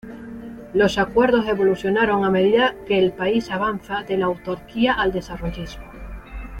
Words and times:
Los 0.73 0.97
acuerdos 0.97 1.47
evolucionaron 1.47 2.25
a 2.25 2.31
medida 2.31 2.73
que 2.87 2.97
el 2.97 3.11
país 3.11 3.51
avanza 3.51 4.01
de 4.01 4.17
la 4.17 4.25
autarquía 4.25 4.93
al 4.95 5.11
desarrollismo. 5.11 5.85